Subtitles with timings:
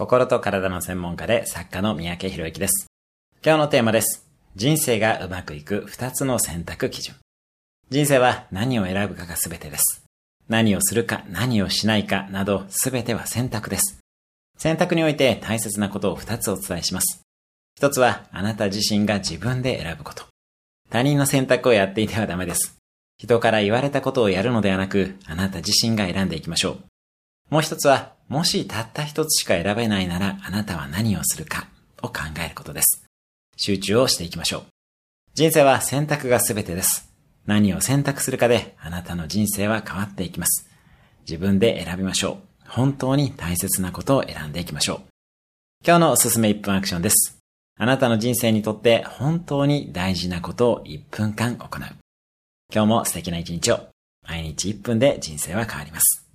[0.00, 2.86] 心と体の専門家で作家の三宅博之です。
[3.44, 4.26] 今日のテーマです。
[4.56, 7.16] 人生がうまくいく二つの選択基準。
[7.90, 10.02] 人生は何を選ぶかが全てです。
[10.48, 13.98] 何をするか何をしないかなど全ては選択です。
[14.56, 17.20] 選択において大切なことを二つお伝えします。
[17.76, 20.24] 一つはあなた自身が自分で選ぶこと。
[20.88, 22.78] 他人の選択をやっていてはダメです。
[23.18, 26.78] 人から言われたことをやるのではなく、あなた自身が選んでいきましょう。
[27.50, 31.66] もう一つは、もしたった一つしか選べないなら、あなたは何をするか
[32.00, 33.04] を考えることです。
[33.56, 34.62] 集中をしていきましょう。
[35.34, 37.10] 人生は選択が全てです。
[37.44, 40.70] 何を選択するかで、あなたの人生は変わっていきます。
[41.28, 42.68] 自分で選びましょう。
[42.68, 45.00] 本当に大切なことを選んでいきましょう。
[45.84, 47.36] 今日のおすすめ1分アクションです。
[47.80, 51.68] あなたの人生にとって本当に大事なことを1分間行う。
[52.72, 53.88] 今日も素敵な一日を。
[54.22, 56.29] 毎日1分で人生は変わります。